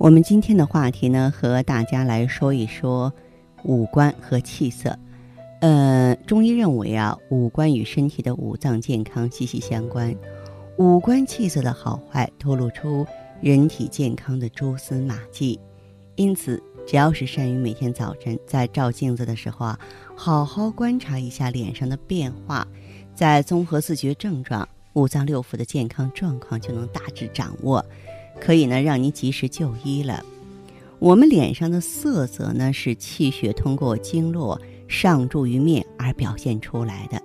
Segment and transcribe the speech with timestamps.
[0.00, 3.12] 我们今天的话题呢，和大家来说一说
[3.64, 4.98] 五官和气色。
[5.60, 10.16] 呃，中医认为啊，五官与身体的五脏健康息息相关，
[10.78, 13.06] 五官气色的好坏透露出
[13.42, 15.60] 人体健康的蛛丝马迹。
[16.16, 19.78] 因此，只要是善于每天早晨在照镜子的时候啊，
[20.16, 22.66] 好好观察一下脸上的变化，
[23.14, 27.84] 在综合自觉症状、五脏六腑的健康状况就能大致掌握。
[28.40, 30.24] 可以呢，让您及时就医了。
[30.98, 37.22] 我们脸上的色泽呢，是气血通过经络上注于面而表现出来的。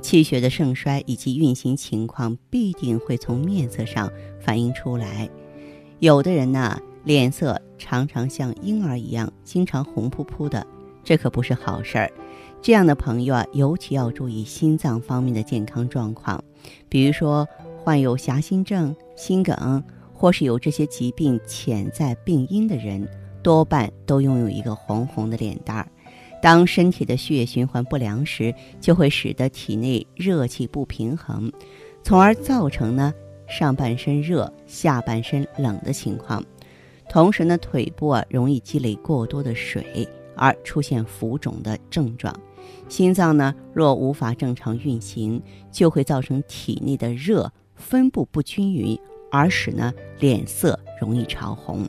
[0.00, 4.10] 气血的盛衰以及运行情况，必定会从面色上
[4.40, 5.28] 反映出来。
[5.98, 10.64] 有的人呢，脸色常常像婴儿一样，经常红扑扑的，
[11.02, 12.10] 这可不是好事儿。
[12.62, 16.42] 这样的朋友啊，尤其要注意心脏方面的健康状况，
[16.88, 17.46] 比如说
[17.82, 19.82] 患有狭心症、心梗。
[20.18, 23.08] 或是有这些疾病潜在病因的人，
[23.40, 25.88] 多半都拥有一个红红的脸蛋儿。
[26.42, 31.52] 当身体的血液循环不良时，就会使得体内热气不平衡，
[32.02, 33.14] 从而造成呢
[33.48, 36.44] 上半身热、下半身冷的情况。
[37.08, 42.34] 同时呢，腿部啊容易积累过多的水，而出现浮肿的症状。
[42.88, 48.98] 心脏呢若无法正常运行，就会造成体内的热分布不均匀。
[49.30, 51.88] 而使呢脸色容易潮红，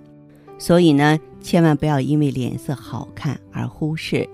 [0.57, 4.27] 所以呢千万不要因为脸色好看而忽视。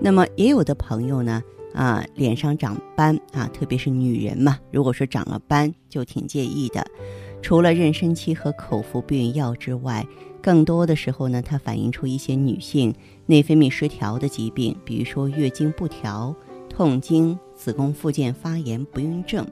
[0.00, 1.42] 那么也有的朋友呢
[1.74, 6.86] 啊脸上长斑啊，特别是女人嘛，如果说长了斑就挺介意的。
[7.40, 10.04] 除了妊娠期和口服避孕药之外，
[10.42, 12.92] 更多的时候呢它反映出一些女性
[13.26, 16.34] 内分泌失调的疾病，比如说月经不调、
[16.68, 19.46] 痛经、子宫附件发炎、不孕症。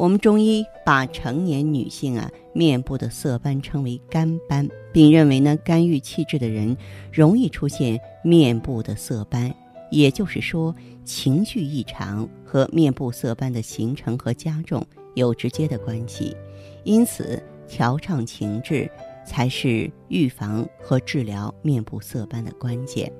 [0.00, 6.74] 我们中医把成年女性啊面部的色斑称为肝斑，并认为呢肝郁气滞的人
[7.12, 9.54] 容易出现面部的色斑，
[9.90, 10.74] 也就是说
[11.04, 14.82] 情绪异常和面部色斑的形成和加重
[15.16, 16.34] 有直接的关系。
[16.82, 17.38] 因此，
[17.68, 18.90] 调畅情志
[19.26, 23.12] 才是预防和治疗面部色斑的关键。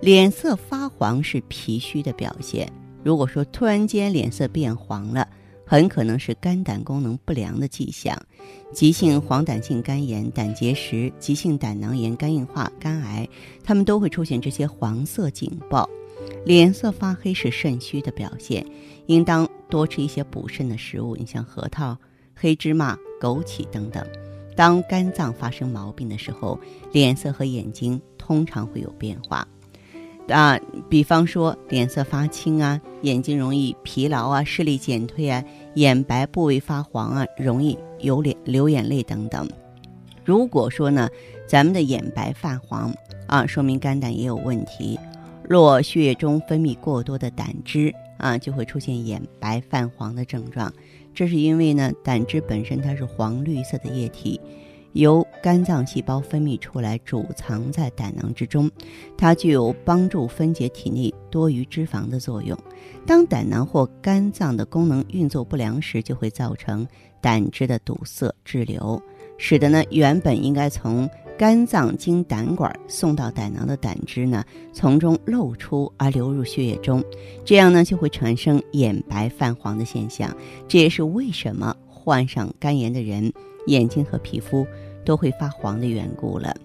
[0.00, 2.68] 脸色发黄是脾虚的表现，
[3.04, 5.28] 如果说突然间脸色变黄了。
[5.70, 8.20] 很可能是肝胆功能不良的迹象，
[8.72, 13.28] 急性黄疸性肝炎、胆结石、急性胆囊炎、肝硬化、肝癌，
[13.62, 15.88] 它们都会出现这些黄色警报。
[16.44, 18.66] 脸色发黑是肾虚的表现，
[19.06, 21.96] 应当多吃一些补肾的食物，你像核桃、
[22.34, 24.04] 黑芝麻、枸杞等等。
[24.56, 26.58] 当肝脏发生毛病的时候，
[26.90, 29.46] 脸色和眼睛通常会有变化。
[30.30, 30.58] 啊，
[30.88, 39.48] 比方说脸色发青啊，眼睛容易疲劳啊，视力减退啊，眼白部位发黄啊，容易有脸流眼泪等等。
[40.24, 41.08] 如果说呢，
[41.46, 42.94] 咱们的眼白泛黄
[43.26, 44.98] 啊，说明肝胆也有问题。
[45.48, 50.72] 若血液中分泌过多的胆汁啊，就会出现眼白泛黄的症状。
[51.12, 54.40] 这是因为呢，胆汁本身它是黄绿色的液体。
[54.92, 58.70] 由肝脏细胞分泌出来，储藏在胆囊之中，
[59.16, 62.58] 它具有帮助分解体内多余脂肪的作用。
[63.06, 66.86] 当胆囊或肝脏的功能运作不良时，就会造成
[67.20, 69.00] 胆汁的堵塞滞留，
[69.38, 71.08] 使得呢原本应该从
[71.38, 77.02] 肝脏经胆管送到胆囊的胆汁呢从中漏出而流入血液中，
[77.44, 80.34] 这样呢就会产生眼白泛黄的现象。
[80.68, 83.32] 这也是为什么患上肝炎的人。
[83.66, 84.66] 眼睛和皮肤
[85.04, 86.56] 都会发黄的缘故了。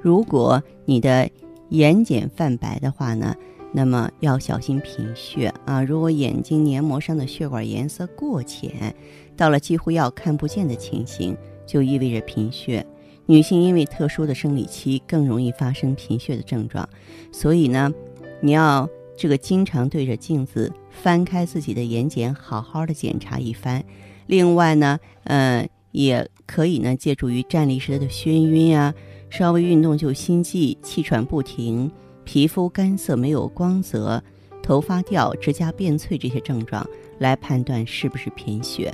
[0.00, 1.28] 如果你的
[1.70, 3.34] 眼睑泛白的话呢，
[3.72, 5.82] 那么要小心贫血啊。
[5.82, 8.94] 如果眼睛黏膜上的血管颜色过浅，
[9.36, 11.36] 到了几乎要看不见的情形，
[11.66, 12.86] 就意味着贫血。
[13.26, 16.88] 女性因为特殊的生理期，更容易发生贫血的症状。
[17.32, 17.92] 所以呢，
[18.40, 23.83] 你要这个经常对着镜子翻开自己的眼睑，好好的检查一番。
[24.26, 25.68] 另外呢，嗯。
[25.94, 28.92] 也可以呢，借助于站立时的眩晕啊，
[29.30, 31.88] 稍微运动就心悸、气喘不停、
[32.24, 34.20] 皮肤干涩没有光泽、
[34.60, 36.84] 头发掉、指甲变脆这些症状
[37.20, 38.92] 来判断是不是贫血。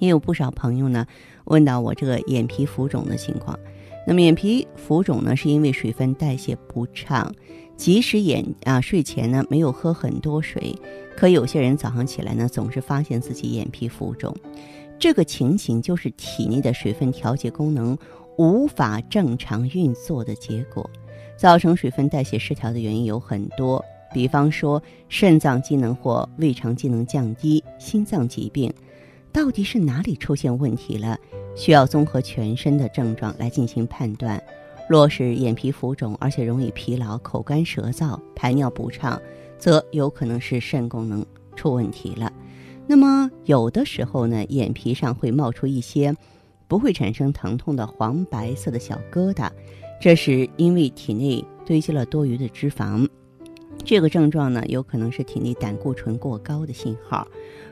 [0.00, 1.06] 也有不少朋友呢
[1.44, 3.56] 问到我这个眼皮浮肿的情况，
[4.08, 7.30] 那么眼皮浮肿呢，是因为水分代谢不畅，
[7.76, 10.74] 即使眼啊睡前呢没有喝很多水，
[11.14, 14.34] 可有些人早上起来呢总是发现自己眼皮浮肿，
[14.98, 17.98] 这个情形就是体内的水分调节功能
[18.38, 20.88] 无法正常运作的结果。
[21.36, 23.84] 造成水分代谢失调的原因有很多，
[24.14, 28.72] 比方说肾脏机能或胃肠机能降低、心脏疾病。
[29.30, 31.18] 到底是哪里出现问题了？
[31.58, 34.40] 需要综合全身的症状来进行判断。
[34.88, 39.20] 若是眼皮浮肿，而且容易疲劳、口干舌燥、排尿不畅，
[39.58, 41.26] 则有可能是肾功能
[41.56, 42.32] 出问题了。
[42.86, 46.14] 那么有的时候呢，眼皮上会冒出一些
[46.68, 49.50] 不会产生疼痛的黄白色的小疙瘩，
[50.00, 53.06] 这是因为体内堆积了多余的脂肪。
[53.84, 57.26] 这个症状呢，有可能是体内胆固醇过高的信号。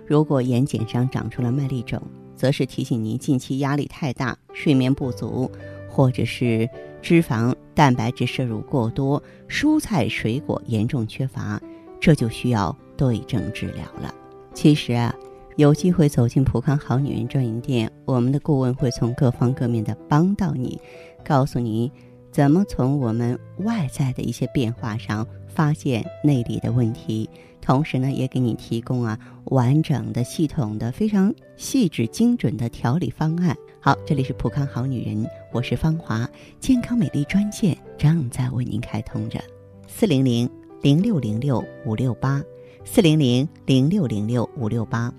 [0.06, 2.02] 如果眼睑上长出了麦粒肿，
[2.36, 5.50] 则是提醒您近期压力太大、睡眠不足，
[5.88, 6.68] 或者是
[7.00, 11.60] 脂肪、蛋白质摄入过多、蔬菜水果严重缺乏，
[11.98, 14.14] 这就需要对症治疗了。
[14.52, 15.14] 其实啊，
[15.56, 20.80] 有机会走进普康好女人专营店，我们的顾问会从各方各面的帮到你，
[21.24, 21.90] 告诉你
[22.30, 25.26] 怎么从我们外在的一些变化上
[25.56, 27.28] 发现内里的问题。
[27.60, 33.56] 同时呢，也给你提供啊完整的、系统的、非常细致精准的调理方案。
[33.80, 36.28] 好，这里是普康好女人，我是芳华，
[36.60, 39.40] 健康美丽专线正在为您开通着，
[39.88, 40.48] 四零零
[40.80, 42.40] 零六零六五六八，
[42.84, 45.12] 四零零零六零六五六八。